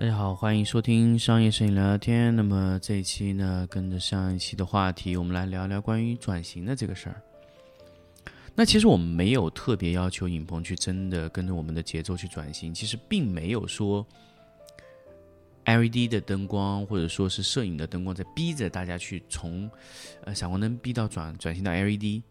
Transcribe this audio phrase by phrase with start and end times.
[0.00, 2.34] 大家好，欢迎收听商业摄影聊聊天。
[2.34, 7.20] 那么这一期呢，跟着上一期的话题，我们来聊聊关于转型的这个事儿。
[8.54, 14.06] 那其实我们没有特别要求影棚去真的跟着我们的节奏去转型，其实并没有说
[15.66, 19.70] LED 的灯光或者说是摄影的灯光在逼着大家去从
[20.24, 22.22] 呃闪光灯逼到转转型到 LED。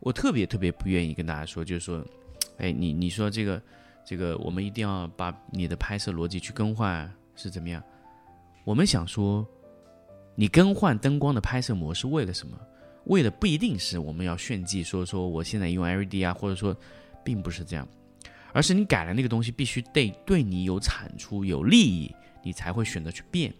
[0.00, 2.06] 我特别特别不愿意跟大家说，就是说，
[2.58, 3.62] 哎，你你说这个。
[4.04, 7.82] 这个我们一定要把你的拍摄逻辑去更换是怎么样？
[8.64, 9.46] 我们想说，
[10.34, 12.58] 你更换灯光的拍摄模式为了什么？
[13.04, 16.76] 为了不一定是我们要炫技，说说我现在用 LED 啊，或者说
[17.22, 17.88] 并不是这样，
[18.52, 23.52] 而是你改了那个东西必须得对你有产出、有利益，你才会选择去变。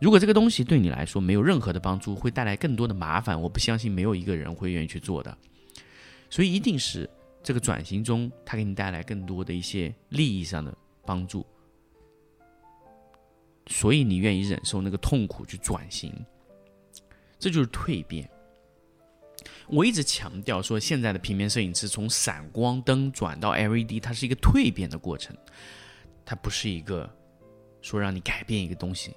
[0.00, 5.36] 如果这个东西对你来说没有任何的帮助，会带来更多的麻烦，我不相信没有一个人会愿意去做的。
[6.28, 7.08] 所以一定是。
[7.44, 11.46] 这个转型中，它给你带来更多的一些利益上的帮助，
[13.66, 16.10] 所以你愿意忍受那个痛苦去转型，
[17.38, 18.28] 这就是蜕变。
[19.68, 25.36] 我一直强调说，现在的平面摄影师从闪光灯转到 LED，它是一个蜕变的过程，
[26.24, 27.10] 它不是一个
[27.82, 29.14] 说让你改变一个东西，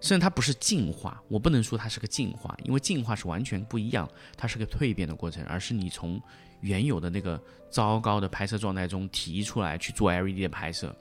[0.00, 1.22] 虽然它不是进化。
[1.28, 6.20] 我不能说它是个进化，因为进化是完全不一样，它是个蜕变的过程，而是你从。
[6.60, 7.40] 原有的那个
[7.70, 10.92] 糟糕的拍摄状态中提出来去做 LED 的拍摄，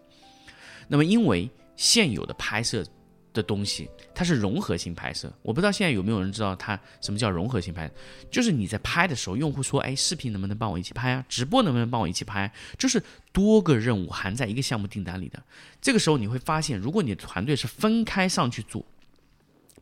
[0.88, 2.86] 那么因为现有的拍摄
[3.34, 7.90] 的东西它是融合性拍摄，我不知道现在有没有人知道它什么叫融合性拍，
[8.30, 11.26] 就是你在拍的时候，用户说，哎，视频能不能帮我一起拍啊？
[11.28, 12.54] 直播能不能帮我一起拍？
[12.78, 13.02] 就是
[13.34, 15.42] 多个任务含在一个项目订单里的。
[15.82, 18.86] 这个时候你会发现，如果你的团队是分开上去做，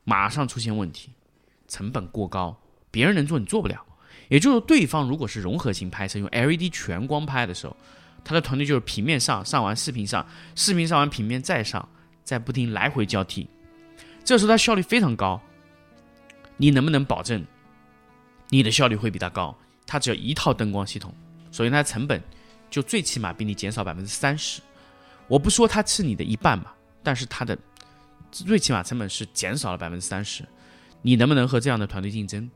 [0.06, 1.10] 马上出现问题，
[1.68, 2.58] 成本过高，
[2.90, 3.84] 别人能做你做不了。
[4.30, 7.76] 也就是对方如果是融合型拍摄，用 LED 全光拍的时候，
[8.24, 11.88] 他的团队就是平面上上完视频上，视频上完平面再上，
[12.24, 13.48] 再不停来回交替，
[14.24, 15.42] 这时候他效率非常高。
[16.58, 17.46] 你能不能保证
[18.50, 19.56] 你的效率会比他高？
[19.86, 21.14] 他只要一套灯光系统，
[21.52, 22.20] 首先它的成本
[22.72, 24.62] 就最起码比你减少百分之三十。
[25.28, 27.56] 我不说它是你的一半吧，但是它的
[28.32, 30.46] 最起码成本是减少了百分之三十。
[31.02, 32.50] 你能不能和这样的团队竞争？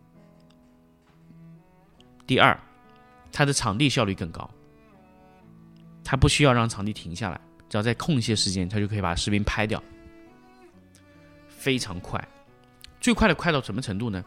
[2.25, 2.59] 第二，
[3.31, 4.49] 它的场地效率更高，
[6.03, 9.81] 它不需要让场地停下来，只要在空隙时间，它就可以把视频拍掉，
[11.47, 12.27] 非常快。
[12.99, 14.23] 最快的快到什么程度呢？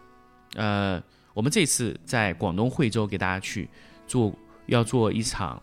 [0.55, 1.03] 呃，
[1.35, 3.69] 我们这次在广东惠州给大家去
[4.07, 4.33] 做，
[4.67, 5.61] 要做一场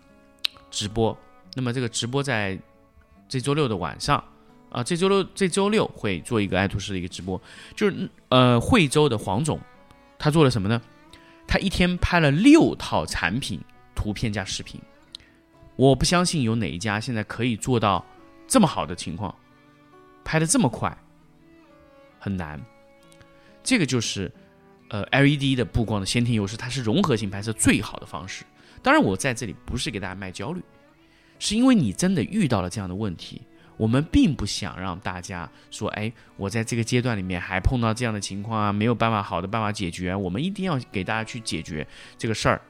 [0.69, 1.17] 直播。
[1.55, 2.59] 那么这个直播在
[3.27, 4.23] 这周六的晚上
[4.69, 7.41] 啊，这周六这周六会做一个爱图仕的一个直播，
[7.75, 9.59] 就是呃惠州的黄总，
[10.17, 10.81] 他做了什么呢？
[11.47, 13.59] 他一天拍了六套产品
[13.95, 14.79] 图片加视频，
[15.75, 18.05] 我不相信有哪一家现在可以做到
[18.47, 19.33] 这么好的情况，
[20.23, 20.95] 拍的这么快，
[22.19, 22.61] 很难。
[23.63, 24.31] 这个就是
[24.89, 28.45] 呃 LED 的布光的先天优势，它是融合性拍摄最好的方式。
[28.83, 30.61] 当然，我在这里不是给大家卖焦虑，
[31.39, 33.41] 是因为你真的遇到了这样的问题。
[33.79, 40.13] 我们并不想让大家说，哎，我在这个阶段里面还碰到这样的情况啊，没有办法好的办法解决。
[40.13, 42.61] 我们一定要给大家去解决这个事儿。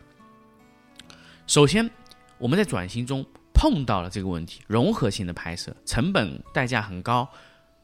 [1.47, 1.89] 首先，
[2.37, 3.25] 我们在转型中
[3.55, 7.27] 碰到了这个问题，融合性的拍摄成本代价很高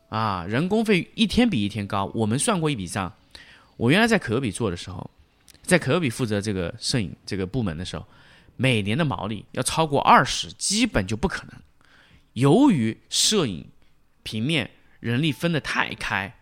[0.09, 2.06] 啊，人工费一天比一天高。
[2.13, 3.12] 我们算过一笔账，
[3.75, 5.09] 我原来在可比做的时候，
[5.63, 8.06] 在可比负责这个摄影这个部门的时候，
[8.56, 11.54] 每年的毛利要超过二十，基本就不可能。
[12.35, 13.69] 由于摄影、
[14.23, 16.35] 平面人力分得太开，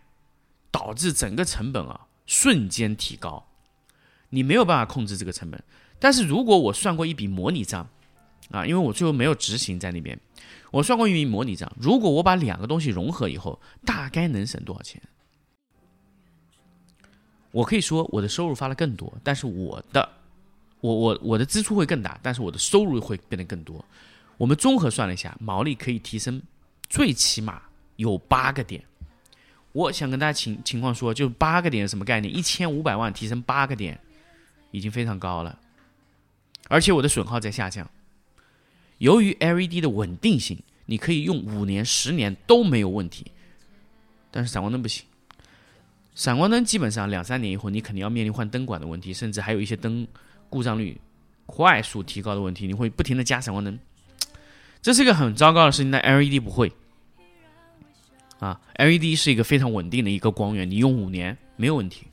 [0.72, 3.46] 导致整个成本啊瞬间提高，
[4.30, 5.62] 你没有办法控制这个成本。
[6.00, 7.88] 但是如果我算过一笔模拟账，
[8.50, 10.18] 啊，因为我最后没有执行在那边，
[10.72, 15.00] 我算过一笔模拟账，如果我把两个东西融合以后，大概能省多少钱？
[17.52, 20.08] 我可以说我的收入发了更多，但是我的，
[20.80, 23.84] 我我我的支出会更大，但是我的收入会变得更多。
[24.36, 26.42] 我们综合算了一下，毛利可以提升，
[26.88, 27.62] 最起码
[27.96, 28.82] 有八个点。
[29.72, 32.34] 我想跟大家情情况说，就八个点什么概念？
[32.34, 33.98] 一千五百万提升八个点，
[34.70, 35.58] 已经非常高了。
[36.68, 37.88] 而且我的损耗在下降。
[38.98, 40.56] 由于 LED 的稳定性，
[40.86, 43.26] 你可以用五年、十年都没有问题。
[44.30, 45.04] 但是闪光灯不行，
[46.14, 50.06] 闪光灯基本上两三年以后，你肯定要面临换灯管的问题，甚至还有一些灯
[50.48, 50.96] 故障率
[51.46, 53.76] 快速提高的问题，你会不停的加闪光灯。
[54.84, 56.70] 这是一个很糟糕的事情，但 LED 不会
[58.38, 62.06] 啊，LED 是一个非常稳定的一个光源，你用五年没有问题，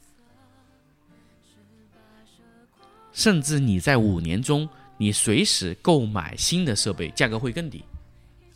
[3.12, 7.84] 甚至你在五年中，你随时购买新的设备，价格会更低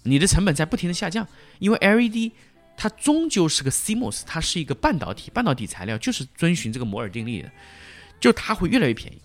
[0.03, 1.27] 你的成本在不停的下降，
[1.59, 2.31] 因为 LED
[2.77, 7.51] 它终究是个 CMOS，它是一个半导体，半导体材料就是遵循这个摩尔定律的，
[8.21, 9.17] 就它会越来越便宜。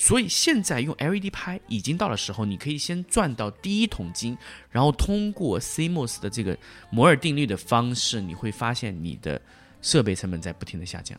[0.00, 4.38] 所以现在用 LED 拍已经到了时候，你可以先赚到第一桶金，
[4.70, 6.56] 然后通过 CMOS 的这个
[6.88, 9.42] 摩尔定律的方式，你会发现你的
[9.82, 11.18] 设备成本在不停的下降。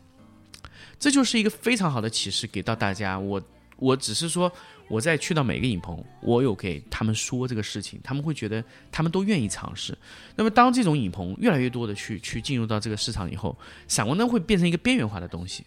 [0.98, 3.18] 这就是一个非常好的启示给到大家。
[3.18, 3.42] 我
[3.76, 4.50] 我只是说，
[4.88, 9.96] 我在去到每个影棚，我有给他们说这个事情，他们会觉得他们都愿意尝试。
[10.36, 13.54] 那么当这种影棚越来越多的去去进入到这个市场以后，
[13.88, 15.64] 闪光灯会变成一个边缘化的东西。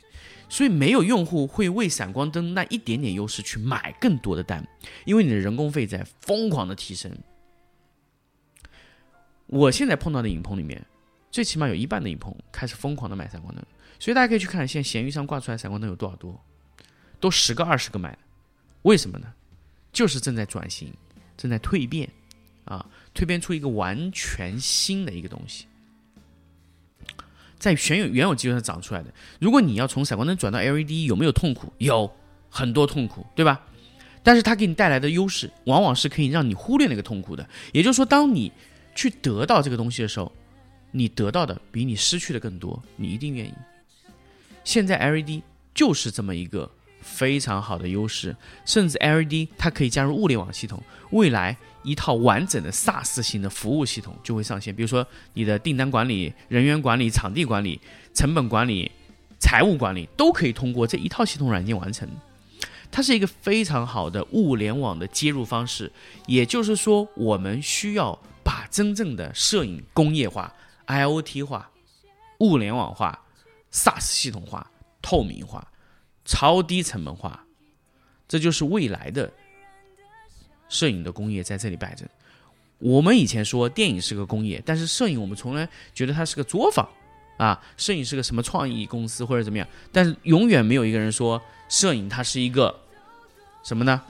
[0.54, 4.64] 所以没有用户会为闪光灯那一点点优势去买更多的单，
[5.04, 7.12] 因为你的人工费在疯狂的提升。
[9.48, 10.80] 我现在碰到的影棚里面，
[11.32, 13.66] 最起码有一半的影棚开始疯狂的买闪光灯，
[13.98, 16.40] 所以大家可以去看现在闲鱼上挂出来闪光灯有多少多，
[17.20, 18.20] 都十个二十个买的，
[18.84, 19.34] 为什么呢？
[19.92, 20.94] 就是正在转型，
[21.36, 22.08] 正在蜕变，
[22.66, 25.66] 啊，蜕变出一个完全新的一个东西。
[27.64, 29.14] 在原有原有基础上长出来的。
[29.40, 31.72] 如果你要从闪光灯转到 LED，有没有痛苦？
[31.78, 32.12] 有
[32.50, 33.62] 很多痛苦，对吧？
[34.22, 37.48] 但是它给你带来的优势，往往是可以让你忽略那个痛苦的。
[37.72, 38.52] 也就是说，当你
[38.94, 40.30] 去得到这个东西的时候，
[40.92, 43.54] 你得到的比你失去的更多，你一定愿意。
[44.66, 45.42] 现在 LED
[45.74, 46.70] 就是这么一个
[47.00, 48.36] 非常好的优势，
[48.66, 51.58] 甚至 LED 它可以加入物联网系统，未来。
[51.84, 57.80] 一套完整的 SaaS 型的服务系统就会上线，比如说你的订单管理、人员管理、场地管理、
[58.14, 58.92] 成本管理、
[59.40, 62.10] 财务管理都可以通过这一套系统软件完成。
[62.92, 65.92] 它是一个非常好的物联网的接入方式。
[66.28, 70.54] 也就是说，我们需要把真正的摄影工业化、
[70.88, 71.72] IoT 化、
[72.40, 73.20] 物联网化、
[73.72, 74.70] SaaS 系统化、
[75.02, 75.68] 透明化、
[76.24, 77.44] 超低成本化，
[78.28, 79.34] 这就是未来的。
[80.74, 82.04] 摄影的工业在这里摆着。
[82.80, 86.88] 我们以前说电影是个工业，但是摄影我们从来觉得它是个作坊
[87.38, 91.40] 啊，摄影是个什么创意公司或者怎么样，但是永远没有一个人说
[91.70, 92.76] 摄影它是一个
[93.64, 94.02] 什么呢？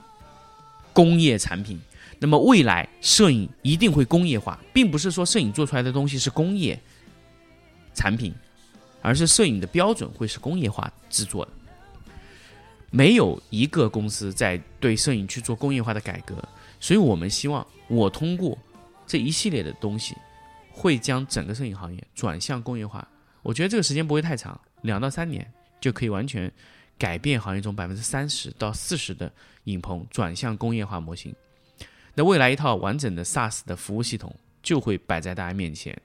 [0.94, 1.80] 工业产品。
[2.20, 6.80] 那么未来摄影一定会工业化，并不是说摄影做出来的东西是工业
[7.94, 8.34] 产品，
[9.02, 11.52] 而是摄影的标准会是工业化制作的。
[12.96, 16.38] 没有一个公司在对摄影去做工业化的改革，
[16.80, 18.56] 所以我们希望我通过
[19.08, 20.16] 这一系列的东西，
[20.72, 23.08] 会将整个摄影行业转向工业化。
[23.42, 25.52] 我觉得这个时间不会太长，两到三年
[25.82, 26.52] 就可以完全
[26.96, 31.34] 改变行业中百分之三十到四十的影棚转向工业化模型。
[32.14, 34.32] 那未来一套完整的 SaaS 的服务系统
[34.62, 36.00] 就会摆在大家面前。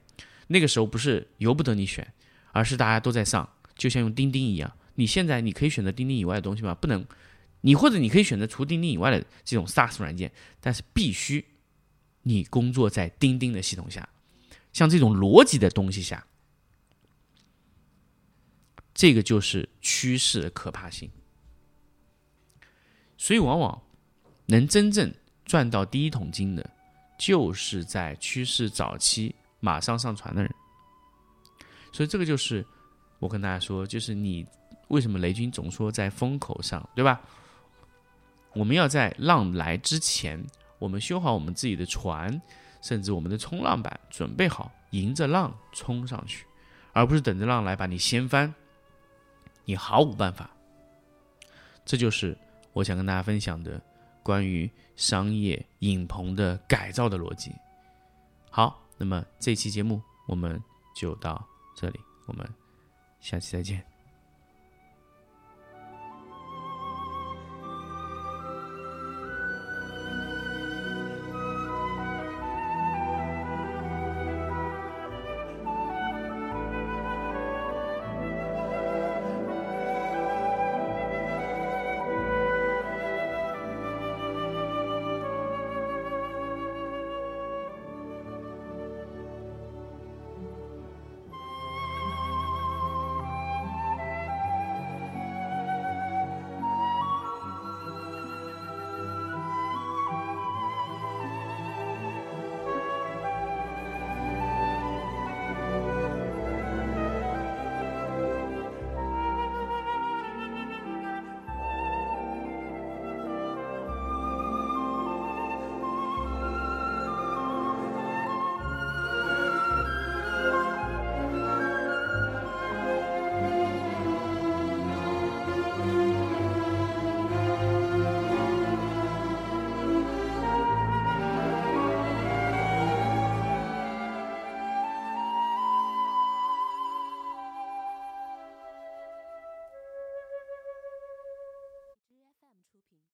[0.47, 2.11] 那个时候不是由不得你选，
[2.51, 3.47] 而是大家都在上，
[3.77, 4.73] 就像用钉钉一样。
[4.99, 6.75] 你现在你可以选择钉钉以外的东西吗？
[6.75, 7.07] 不能，
[7.61, 10.29] 你或者你可以选择除钉钉以外的这种 SaaS 软件，
[10.59, 11.45] 但是必须
[12.23, 14.09] 你工作在钉钉的系统下，
[14.73, 16.27] 像这种逻辑的东西下，
[18.93, 21.09] 这个就是趋势的可怕性。
[23.17, 23.81] 所以，往往
[24.47, 25.09] 能真正
[25.45, 26.69] 赚到第一桶金的，
[27.17, 30.53] 就是在趋势早期马上上传的人。
[31.93, 32.65] 所以，这个就是
[33.19, 34.45] 我跟大家说，就是你。
[34.89, 37.21] 为什么雷军总说在风口上，对吧？
[38.53, 40.43] 我们要在浪来之前，
[40.79, 42.41] 我们修好我们自己的船，
[42.81, 46.45] 甚至我们的冲浪板，准备好迎着浪冲上去，
[46.91, 48.53] 而不是等着浪来把你掀翻，
[49.65, 50.49] 你毫无办法。
[51.85, 52.35] 这就是
[52.73, 53.79] 我想跟大家分享的
[54.23, 57.51] 关于商业影棚的改造的逻辑。
[58.49, 60.59] 好，那么这期节目我们
[60.95, 62.47] 就到这里，我们
[63.19, 63.98] 下期再见。